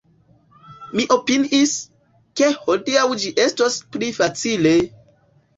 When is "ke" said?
2.41-2.49